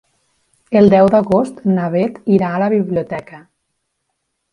[0.79, 3.43] El deu d'agost na Beth irà a la biblioteca.